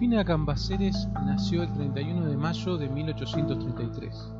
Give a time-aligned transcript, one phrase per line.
[0.00, 4.32] Rufina Cambaceres nació el 31 de mayo de 1833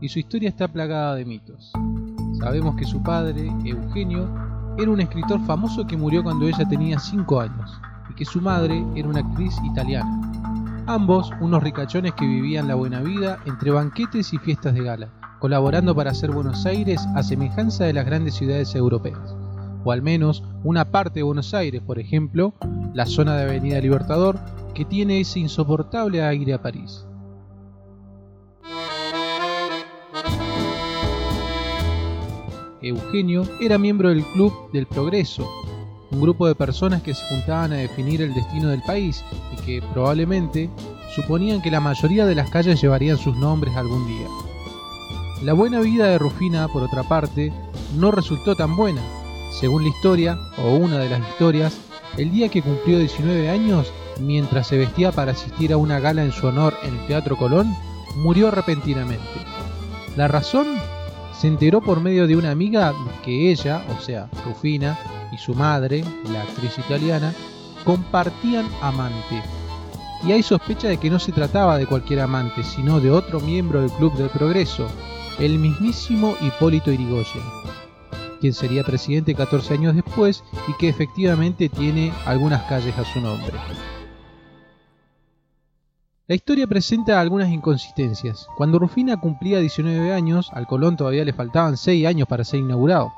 [0.00, 1.72] y su historia está plagada de mitos.
[2.38, 4.32] Sabemos que su padre, Eugenio,
[4.78, 7.72] era un escritor famoso que murió cuando ella tenía 5 años
[8.08, 10.84] y que su madre era una actriz italiana.
[10.86, 15.08] Ambos unos ricachones que vivían la buena vida entre banquetes y fiestas de gala,
[15.40, 19.34] colaborando para hacer Buenos Aires a semejanza de las grandes ciudades europeas,
[19.84, 22.54] o al menos una parte de Buenos Aires, por ejemplo,
[22.94, 24.38] la zona de Avenida Libertador,
[24.74, 27.06] que tiene ese insoportable aire a París.
[32.82, 35.48] Eugenio era miembro del Club del Progreso,
[36.10, 39.82] un grupo de personas que se juntaban a definir el destino del país y que
[39.92, 40.68] probablemente
[41.14, 44.26] suponían que la mayoría de las calles llevarían sus nombres algún día.
[45.42, 47.52] La buena vida de Rufina, por otra parte,
[47.96, 49.02] no resultó tan buena.
[49.54, 51.78] Según la historia, o una de las historias,
[52.16, 56.32] el día que cumplió 19 años, mientras se vestía para asistir a una gala en
[56.32, 57.72] su honor en el Teatro Colón,
[58.16, 59.24] murió repentinamente.
[60.16, 60.66] La razón
[61.38, 62.92] se enteró por medio de una amiga
[63.24, 64.98] que ella, o sea, Rufina,
[65.32, 67.32] y su madre, la actriz italiana,
[67.84, 69.40] compartían amante.
[70.24, 73.80] Y hay sospecha de que no se trataba de cualquier amante, sino de otro miembro
[73.82, 74.88] del Club del Progreso,
[75.38, 77.42] el mismísimo Hipólito Irigoyen,
[78.44, 83.54] quien sería presidente 14 años después y que efectivamente tiene algunas calles a su nombre.
[86.26, 88.46] La historia presenta algunas inconsistencias.
[88.58, 93.14] Cuando Rufina cumplía 19 años, al Colón todavía le faltaban 6 años para ser inaugurado.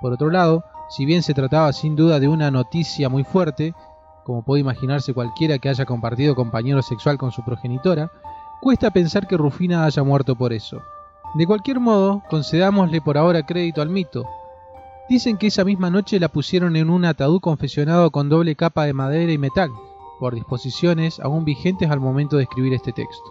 [0.00, 3.74] Por otro lado, si bien se trataba sin duda de una noticia muy fuerte,
[4.24, 8.12] como puede imaginarse cualquiera que haya compartido compañero sexual con su progenitora,
[8.60, 10.80] cuesta pensar que Rufina haya muerto por eso.
[11.34, 14.28] De cualquier modo, concedámosle por ahora crédito al mito.
[15.10, 18.92] Dicen que esa misma noche la pusieron en un ataúd confeccionado con doble capa de
[18.92, 19.72] madera y metal,
[20.20, 23.24] por disposiciones aún vigentes al momento de escribir este texto,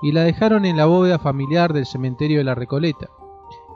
[0.00, 3.10] y la dejaron en la bóveda familiar del cementerio de la Recoleta.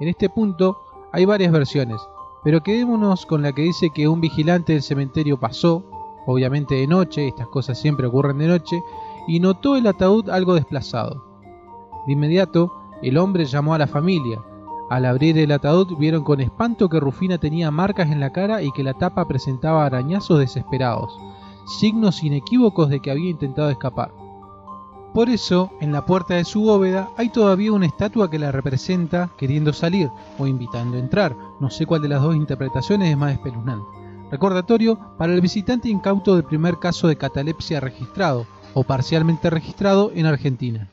[0.00, 0.78] En este punto
[1.12, 2.00] hay varias versiones,
[2.44, 5.84] pero quedémonos con la que dice que un vigilante del cementerio pasó,
[6.24, 8.82] obviamente de noche, estas cosas siempre ocurren de noche,
[9.26, 11.26] y notó el ataúd algo desplazado.
[12.06, 12.72] De inmediato,
[13.02, 14.40] el hombre llamó a la familia.
[14.90, 18.72] Al abrir el ataúd vieron con espanto que Rufina tenía marcas en la cara y
[18.72, 21.18] que la tapa presentaba arañazos desesperados
[21.68, 24.10] signos inequívocos de que había intentado escapar.
[25.12, 29.30] Por eso, en la puerta de su bóveda hay todavía una estatua que la representa
[29.36, 31.36] queriendo salir o invitando a entrar.
[31.60, 33.86] No sé cuál de las dos interpretaciones es más espeluznante.
[34.30, 40.26] Recordatorio para el visitante incauto del primer caso de catalepsia registrado o parcialmente registrado en
[40.26, 40.90] Argentina.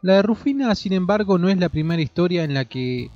[0.00, 3.10] La de Rufina, sin embargo, no es la primera historia en la que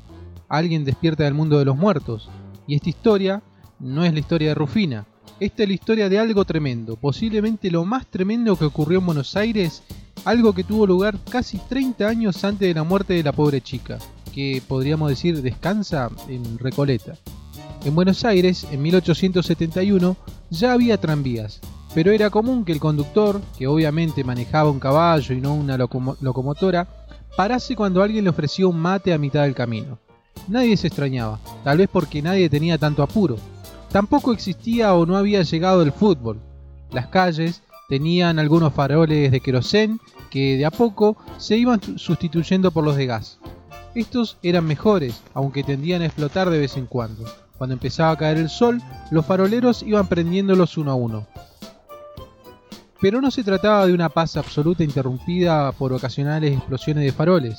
[0.48, 2.28] alguien despierta del mundo de los muertos.
[2.66, 3.40] Y esta historia
[3.78, 5.06] no es la historia de Rufina.
[5.38, 9.36] Esta es la historia de algo tremendo, posiblemente lo más tremendo que ocurrió en Buenos
[9.36, 9.84] Aires,
[10.24, 13.98] algo que tuvo lugar casi 30 años antes de la muerte de la pobre chica,
[14.34, 17.14] que podríamos decir descansa en Recoleta.
[17.84, 20.16] En Buenos Aires, en 1871,
[20.50, 21.60] ya había tranvías,
[21.94, 26.86] pero era común que el conductor, que obviamente manejaba un caballo y no una locomotora,
[27.36, 29.98] parase cuando alguien le ofrecía un mate a mitad del camino.
[30.48, 33.36] Nadie se extrañaba, tal vez porque nadie tenía tanto apuro.
[33.90, 36.40] Tampoco existía o no había llegado el fútbol.
[36.90, 40.00] Las calles tenían algunos faroles de querosén
[40.30, 43.38] que de a poco se iban sustituyendo por los de gas.
[43.94, 47.24] Estos eran mejores, aunque tendían a explotar de vez en cuando.
[47.58, 51.26] Cuando empezaba a caer el sol, los faroleros iban prendiéndolos uno a uno.
[53.02, 57.58] Pero no se trataba de una paz absoluta interrumpida por ocasionales explosiones de faroles.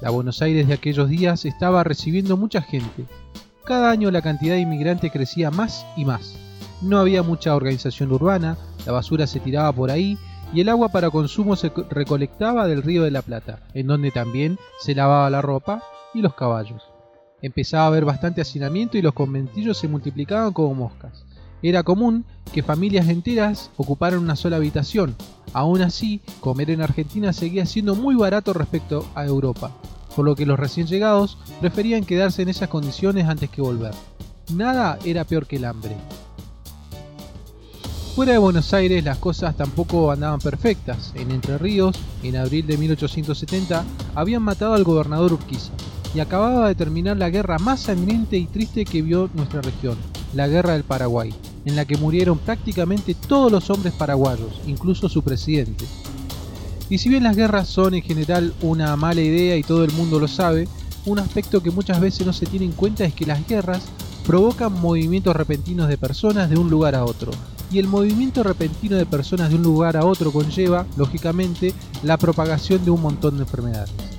[0.00, 3.04] La Buenos Aires de aquellos días estaba recibiendo mucha gente.
[3.64, 6.36] Cada año la cantidad de inmigrantes crecía más y más.
[6.80, 8.56] No había mucha organización urbana,
[8.86, 10.16] la basura se tiraba por ahí
[10.52, 14.58] y el agua para consumo se recolectaba del río de la Plata, en donde también
[14.78, 15.82] se lavaba la ropa
[16.14, 16.84] y los caballos.
[17.42, 21.23] Empezaba a haber bastante hacinamiento y los conventillos se multiplicaban como moscas.
[21.62, 25.16] Era común que familias enteras ocuparan una sola habitación.
[25.52, 29.72] Aún así, comer en Argentina seguía siendo muy barato respecto a Europa
[30.14, 33.92] por lo que los recién llegados preferían quedarse en esas condiciones antes que volver.
[34.52, 35.96] Nada era peor que el hambre.
[38.14, 41.12] Fuera de Buenos Aires las cosas tampoco andaban perfectas.
[41.16, 43.84] En Entre Ríos, en abril de 1870,
[44.14, 45.72] habían matado al gobernador Urquiza
[46.14, 49.96] y acababa de terminar la guerra más sangrienta y triste que vio nuestra región,
[50.34, 51.32] la Guerra del Paraguay,
[51.64, 55.84] en la que murieron prácticamente todos los hombres paraguayos, incluso su presidente,
[56.90, 60.20] y si bien las guerras son en general una mala idea y todo el mundo
[60.20, 60.68] lo sabe,
[61.06, 63.82] un aspecto que muchas veces no se tiene en cuenta es que las guerras
[64.26, 67.32] provocan movimientos repentinos de personas de un lugar a otro.
[67.70, 71.72] Y el movimiento repentino de personas de un lugar a otro conlleva, lógicamente,
[72.02, 74.13] la propagación de un montón de enfermedades.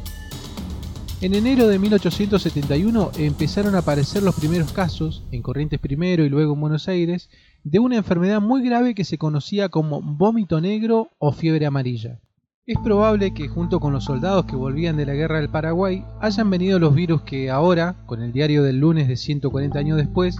[1.21, 6.53] En enero de 1871 empezaron a aparecer los primeros casos, en Corrientes primero y luego
[6.53, 7.29] en Buenos Aires,
[7.63, 12.19] de una enfermedad muy grave que se conocía como vómito negro o fiebre amarilla.
[12.65, 16.49] Es probable que junto con los soldados que volvían de la guerra del Paraguay hayan
[16.49, 20.37] venido los virus que ahora, con el diario del lunes de 140 años después,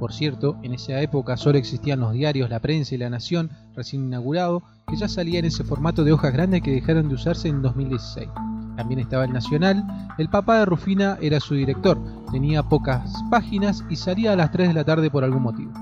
[0.00, 4.06] por cierto, en esa época solo existían los diarios La Prensa y La Nación, recién
[4.06, 7.60] inaugurado, que ya salía en ese formato de hojas grandes que dejaron de usarse en
[7.60, 8.28] 2016
[8.76, 9.84] también estaba el Nacional,
[10.18, 11.98] el papá de Rufina era su director,
[12.30, 15.72] tenía pocas páginas y salía a las 3 de la tarde por algún motivo.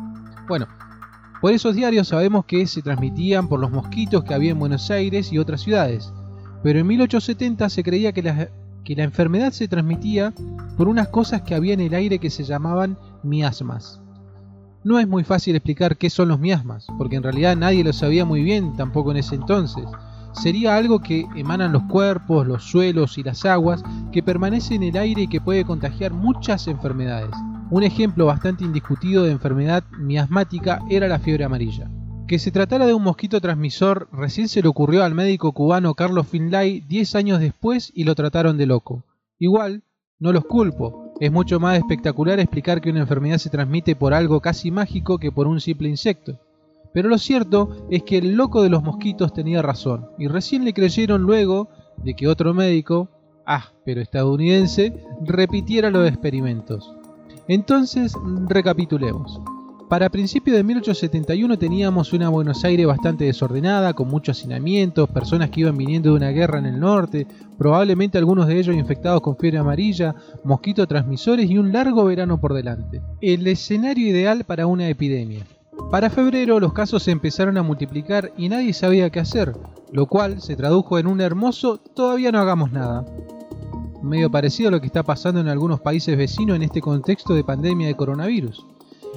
[0.48, 0.66] Bueno,
[1.40, 5.32] por esos diarios sabemos que se transmitían por los mosquitos que había en Buenos Aires
[5.32, 6.12] y otras ciudades,
[6.62, 8.48] pero en 1870 se creía que la,
[8.84, 10.32] que la enfermedad se transmitía
[10.76, 14.00] por unas cosas que había en el aire que se llamaban miasmas.
[14.84, 18.24] No es muy fácil explicar qué son los miasmas, porque en realidad nadie lo sabía
[18.24, 19.84] muy bien tampoco en ese entonces
[20.34, 23.82] sería algo que emanan los cuerpos, los suelos y las aguas,
[24.12, 27.30] que permanece en el aire y que puede contagiar muchas enfermedades.
[27.70, 31.90] Un ejemplo bastante indiscutido de enfermedad miasmática era la fiebre amarilla.
[32.26, 36.26] Que se tratara de un mosquito transmisor recién se le ocurrió al médico cubano Carlos
[36.26, 39.02] Finlay 10 años después y lo trataron de loco.
[39.38, 39.82] Igual,
[40.18, 44.40] no los culpo, es mucho más espectacular explicar que una enfermedad se transmite por algo
[44.40, 46.38] casi mágico que por un simple insecto.
[46.94, 50.72] Pero lo cierto es que el loco de los mosquitos tenía razón, y recién le
[50.72, 53.08] creyeron luego de que otro médico,
[53.44, 56.94] ah, pero estadounidense, repitiera los experimentos.
[57.48, 58.14] Entonces,
[58.48, 59.40] recapitulemos.
[59.88, 65.60] Para principios de 1871 teníamos una Buenos Aires bastante desordenada, con muchos hacinamientos, personas que
[65.60, 67.26] iban viniendo de una guerra en el norte,
[67.58, 70.14] probablemente algunos de ellos infectados con fiebre amarilla,
[70.44, 73.02] mosquitos transmisores y un largo verano por delante.
[73.20, 75.44] El escenario ideal para una epidemia.
[75.90, 79.56] Para febrero los casos se empezaron a multiplicar y nadie sabía qué hacer,
[79.92, 83.04] lo cual se tradujo en un hermoso todavía no hagamos nada.
[84.02, 87.44] Medio parecido a lo que está pasando en algunos países vecinos en este contexto de
[87.44, 88.66] pandemia de coronavirus.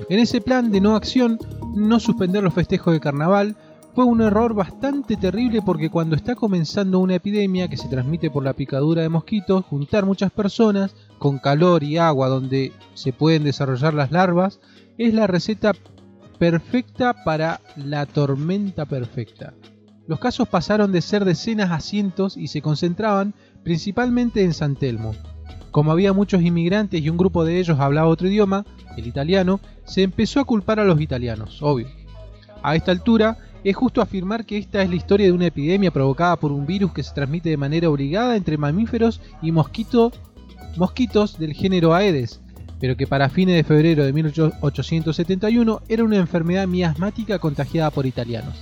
[0.09, 1.39] En ese plan de no acción,
[1.73, 3.55] no suspender los festejos de carnaval
[3.95, 8.43] fue un error bastante terrible porque cuando está comenzando una epidemia que se transmite por
[8.43, 13.95] la picadura de mosquitos, juntar muchas personas con calor y agua donde se pueden desarrollar
[13.95, 14.59] las larvas
[14.99, 15.73] es la receta
[16.37, 19.53] perfecta para la tormenta perfecta.
[20.07, 25.13] Los casos pasaron de ser decenas a cientos y se concentraban principalmente en San Telmo.
[25.71, 30.03] Como había muchos inmigrantes y un grupo de ellos hablaba otro idioma, el italiano, se
[30.03, 31.87] empezó a culpar a los italianos, obvio.
[32.63, 36.37] A esta altura, es justo afirmar que esta es la historia de una epidemia provocada
[36.37, 40.13] por un virus que se transmite de manera obligada entre mamíferos y mosquitos
[41.37, 42.39] del género Aedes,
[42.79, 48.55] pero que para fines de febrero de 1871 era una enfermedad miasmática contagiada por italianos.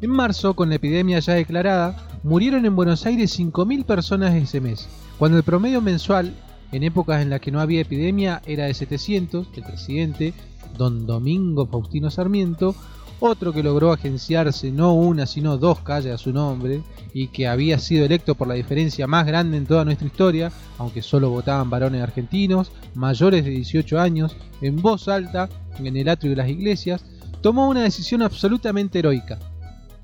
[0.00, 4.88] En marzo, con la epidemia ya declarada, murieron en Buenos Aires 5.000 personas ese mes,
[5.18, 6.32] cuando el promedio mensual,
[6.72, 10.32] en épocas en las que no había epidemia, era de 700, el presidente,
[10.78, 12.74] don Domingo Faustino Sarmiento,
[13.20, 16.82] otro que logró agenciarse no una sino dos calles a su nombre
[17.12, 21.02] y que había sido electo por la diferencia más grande en toda nuestra historia, aunque
[21.02, 26.36] solo votaban varones argentinos, mayores de 18 años, en voz alta, en el atrio de
[26.36, 27.04] las iglesias,
[27.40, 29.38] tomó una decisión absolutamente heroica.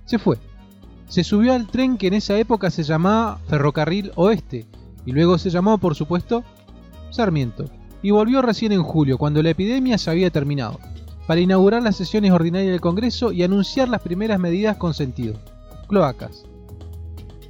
[0.05, 0.38] Se fue.
[1.09, 4.67] Se subió al tren que en esa época se llamaba Ferrocarril Oeste,
[5.05, 6.45] y luego se llamó, por supuesto,
[7.11, 7.67] Sarmiento,
[8.02, 10.81] y volvió recién en julio, cuando la epidemia se había terminado
[11.26, 15.35] para inaugurar las sesiones ordinarias del Congreso y anunciar las primeras medidas con sentido.
[15.88, 16.45] Cloacas.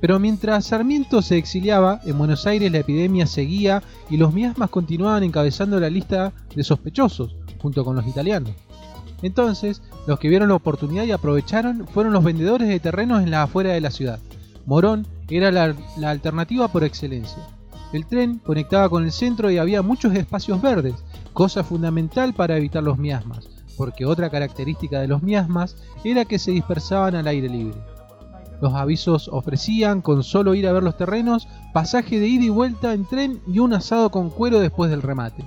[0.01, 5.23] Pero mientras Sarmiento se exiliaba, en Buenos Aires la epidemia seguía y los miasmas continuaban
[5.23, 8.53] encabezando la lista de sospechosos, junto con los italianos.
[9.23, 13.43] Entonces, los que vieron la oportunidad y aprovecharon fueron los vendedores de terrenos en la
[13.43, 14.19] afuera de la ciudad.
[14.67, 17.43] Morón era la, la alternativa por excelencia.
[17.93, 20.95] El tren conectaba con el centro y había muchos espacios verdes,
[21.33, 26.53] cosa fundamental para evitar los miasmas porque otra característica de los miasmas era que se
[26.53, 27.77] dispersaban al aire libre.
[28.61, 32.95] Los avisos ofrecían, con solo ir a ver los terrenos, pasaje de ida y vuelta
[32.95, 35.45] en tren y un asado con cuero después del remate.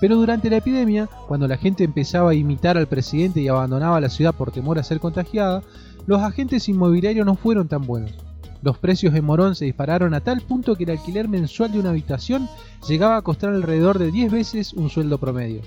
[0.00, 4.10] Pero durante la epidemia, cuando la gente empezaba a imitar al presidente y abandonaba la
[4.10, 5.62] ciudad por temor a ser contagiada,
[6.06, 8.12] los agentes inmobiliarios no fueron tan buenos.
[8.60, 11.90] Los precios en Morón se dispararon a tal punto que el alquiler mensual de una
[11.90, 12.48] habitación
[12.88, 15.62] llegaba a costar alrededor de 10 veces un sueldo promedio.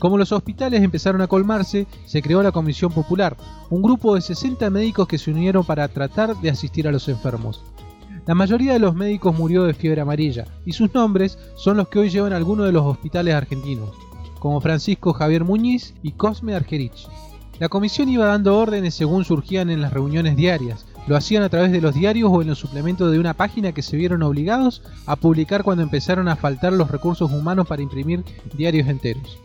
[0.00, 3.36] Como los hospitales empezaron a colmarse, se creó la Comisión Popular,
[3.68, 7.62] un grupo de 60 médicos que se unieron para tratar de asistir a los enfermos.
[8.26, 11.98] La mayoría de los médicos murió de fiebre amarilla y sus nombres son los que
[11.98, 13.90] hoy llevan algunos de los hospitales argentinos,
[14.38, 17.06] como Francisco Javier Muñiz y Cosme Argerich.
[17.58, 21.72] La comisión iba dando órdenes según surgían en las reuniones diarias, lo hacían a través
[21.72, 25.16] de los diarios o en los suplementos de una página que se vieron obligados a
[25.16, 29.38] publicar cuando empezaron a faltar los recursos humanos para imprimir diarios enteros.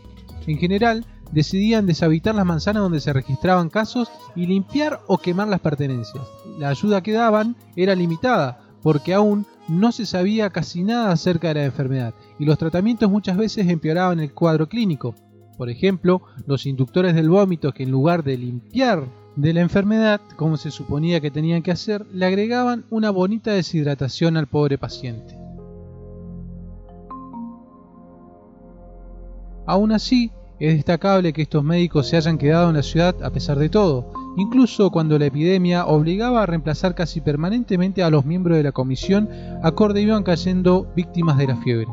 [0.46, 5.60] En general, decidían deshabitar las manzanas donde se registraban casos y limpiar o quemar las
[5.60, 6.24] pertenencias.
[6.58, 11.54] La ayuda que daban era limitada, porque aún no se sabía casi nada acerca de
[11.54, 15.14] la enfermedad, y los tratamientos muchas veces empeoraban el cuadro clínico.
[15.58, 19.04] Por ejemplo, los inductores del vómito que en lugar de limpiar
[19.36, 24.36] de la enfermedad, como se suponía que tenían que hacer, le agregaban una bonita deshidratación
[24.36, 25.36] al pobre paciente.
[29.66, 33.58] Aún así, es destacable que estos médicos se hayan quedado en la ciudad a pesar
[33.58, 38.62] de todo, incluso cuando la epidemia obligaba a reemplazar casi permanentemente a los miembros de
[38.62, 39.28] la comisión
[39.62, 41.88] acorde iban cayendo víctimas de la fiebre.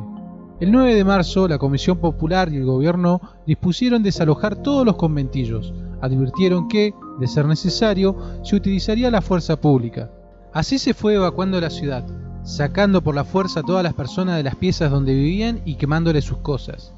[0.59, 5.73] El 9 de marzo, la Comisión Popular y el gobierno dispusieron desalojar todos los conventillos.
[5.99, 10.09] Advirtieron que, de ser necesario, se utilizaría la fuerza pública.
[10.53, 12.05] Así se fue evacuando la ciudad,
[12.43, 16.23] sacando por la fuerza a todas las personas de las piezas donde vivían y quemándoles
[16.23, 16.93] sus cosas.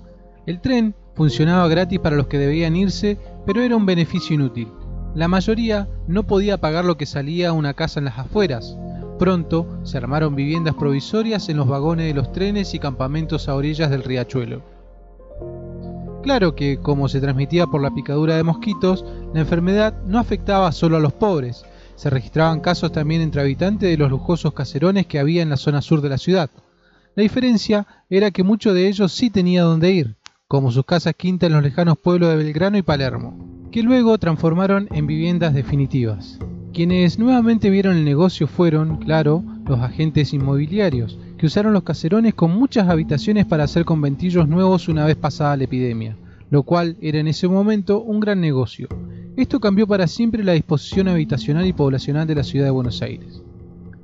[0.46, 4.68] El tren funcionaba gratis para los que debían irse, pero era un beneficio inútil.
[5.16, 8.78] La mayoría no podía pagar lo que salía a una casa en las afueras.
[9.18, 13.90] Pronto se armaron viviendas provisorias en los vagones de los trenes y campamentos a orillas
[13.90, 14.62] del riachuelo.
[16.22, 20.98] Claro que, como se transmitía por la picadura de mosquitos, la enfermedad no afectaba solo
[20.98, 21.64] a los pobres,
[21.96, 25.82] se registraban casos también entre habitantes de los lujosos caserones que había en la zona
[25.82, 26.50] sur de la ciudad.
[27.16, 30.16] La diferencia era que muchos de ellos sí tenían dónde ir,
[30.48, 34.88] como sus casas quintas en los lejanos pueblos de Belgrano y Palermo, que luego transformaron
[34.92, 36.38] en viviendas definitivas.
[36.72, 42.52] Quienes nuevamente vieron el negocio fueron, claro, los agentes inmobiliarios, que usaron los caserones con
[42.52, 46.16] muchas habitaciones para hacer conventillos nuevos una vez pasada la epidemia,
[46.52, 48.88] lo cual era en ese momento un gran negocio.
[49.36, 53.42] Esto cambió para siempre la disposición habitacional y poblacional de la ciudad de Buenos Aires.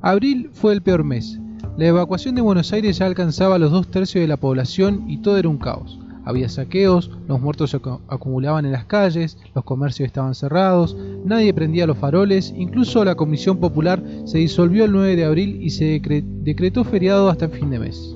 [0.02, 1.40] Abril fue el peor mes.
[1.78, 5.38] La evacuación de Buenos Aires ya alcanzaba los dos tercios de la población y todo
[5.38, 6.00] era un caos.
[6.24, 11.88] Había saqueos, los muertos se acumulaban en las calles, los comercios estaban cerrados, nadie prendía
[11.88, 16.00] los faroles, incluso la Comisión Popular se disolvió el 9 de abril y se
[16.44, 18.16] decretó feriado hasta el fin de mes.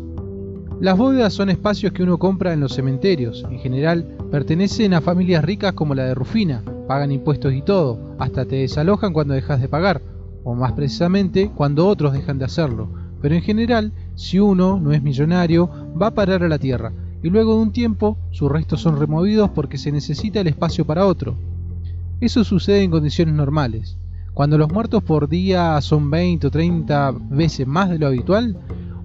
[0.80, 5.44] Las bóvedas son espacios que uno compra en los cementerios, en general pertenecen a familias
[5.44, 9.70] ricas como la de Rufina, pagan impuestos y todo, hasta te desalojan cuando dejas de
[9.70, 10.02] pagar,
[10.44, 12.90] o más precisamente cuando otros dejan de hacerlo,
[13.22, 15.70] pero en general, si uno no es millonario,
[16.00, 16.92] va a parar a la tierra,
[17.26, 21.08] y luego de un tiempo sus restos son removidos porque se necesita el espacio para
[21.08, 21.36] otro.
[22.22, 23.98] Eso sucede en condiciones normales.
[24.36, 28.60] Cuando los muertos por día son 20 o 30 veces más de lo habitual,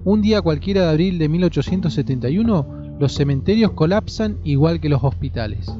[0.05, 2.67] un día cualquiera de abril de 1871
[2.99, 5.73] los cementerios colapsan igual que los hospitales.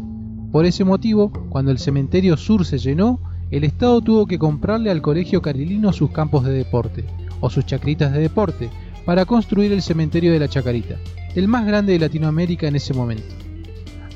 [0.51, 3.19] Por ese motivo, cuando el cementerio sur se llenó,
[3.51, 7.05] el Estado tuvo que comprarle al colegio carilino sus campos de deporte,
[7.39, 8.71] o sus chacritas de deporte,
[9.05, 10.95] para construir el cementerio de la Chacarita
[11.35, 13.35] el más grande de Latinoamérica en ese momento.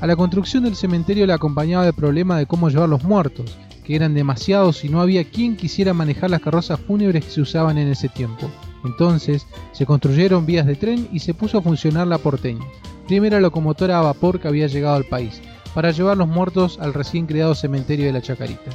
[0.00, 3.96] A la construcción del cementerio le acompañaba el problema de cómo llevar los muertos, que
[3.96, 7.88] eran demasiados y no había quien quisiera manejar las carrozas fúnebres que se usaban en
[7.88, 8.50] ese tiempo.
[8.84, 12.64] Entonces se construyeron vías de tren y se puso a funcionar la porteña,
[13.06, 15.40] primera locomotora a vapor que había llegado al país,
[15.74, 18.70] para llevar los muertos al recién creado cementerio de la Chacarita.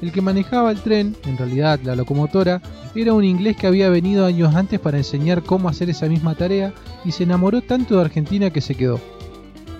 [0.00, 2.62] El que manejaba el tren, en realidad la locomotora,
[2.94, 6.72] era un inglés que había venido años antes para enseñar cómo hacer esa misma tarea
[7.04, 9.00] y se enamoró tanto de Argentina que se quedó.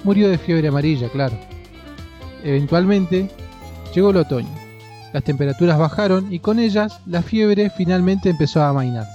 [0.05, 1.37] Murió de fiebre amarilla, claro.
[2.43, 3.29] Eventualmente,
[3.95, 4.49] llegó el otoño.
[5.13, 9.07] Las temperaturas bajaron y con ellas la fiebre finalmente empezó a amainar.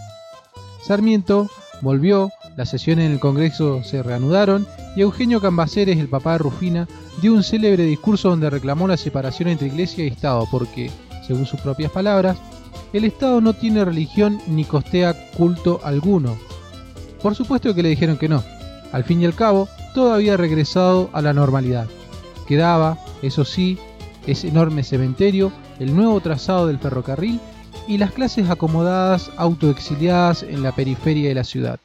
[0.85, 1.49] Sarmiento
[1.81, 6.87] volvió, las sesiones en el Congreso se reanudaron y Eugenio Cambaceres, el papá de Rufina,
[7.21, 10.91] dio un célebre discurso donde reclamó la separación entre Iglesia y Estado porque,
[11.25, 12.37] según sus propias palabras,
[12.91, 16.37] el Estado no tiene religión ni costea culto alguno.
[17.21, 18.43] Por supuesto que le dijeron que no.
[18.91, 21.87] Al fin y al cabo, todo había regresado a la normalidad.
[22.47, 23.79] Quedaba, eso sí,
[24.27, 27.39] ese enorme cementerio, el nuevo trazado del ferrocarril
[27.87, 31.79] y las clases acomodadas autoexiliadas en la periferia de la ciudad.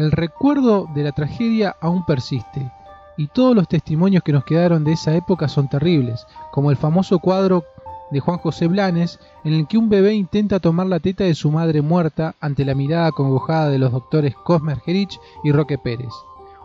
[0.00, 2.72] El recuerdo de la tragedia aún persiste,
[3.18, 7.18] y todos los testimonios que nos quedaron de esa época son terribles, como el famoso
[7.18, 7.64] cuadro
[8.10, 11.50] de Juan José Blanes, en el que un bebé intenta tomar la teta de su
[11.50, 16.14] madre muerta ante la mirada congojada de los doctores Cosme Argerich y Roque Pérez,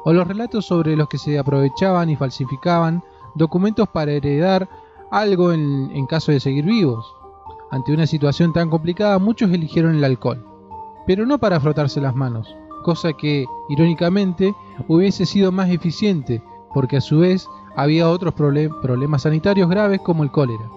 [0.06, 3.04] o los relatos sobre los que se aprovechaban y falsificaban
[3.36, 4.70] documentos para heredar
[5.12, 7.06] algo en caso de seguir vivos.
[7.70, 10.48] Ante una situación tan complicada, muchos eligieron el alcohol,
[11.06, 14.54] pero no para frotarse las manos, cosa que, irónicamente,
[14.88, 20.30] hubiese sido más eficiente, porque a su vez había otros problemas sanitarios graves como el
[20.30, 20.70] cólera.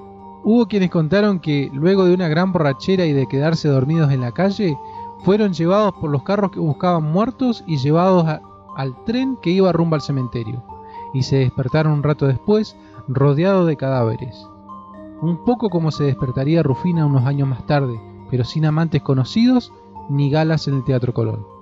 [0.43, 4.33] Hubo quienes contaron que luego de una gran borrachera y de quedarse dormidos en la
[4.33, 4.79] calle,
[5.23, 8.27] fueron llevados por los carros que buscaban muertos y llevados
[8.75, 10.62] al tren que iba rumbo al cementerio,
[11.12, 12.75] y se despertaron un rato después
[13.07, 14.47] rodeados de cadáveres.
[15.21, 18.00] Un poco como se despertaría Rufina unos años más tarde,
[18.31, 19.75] pero sin amantes conocidos
[20.09, 21.58] ni galas en el Teatro Colón.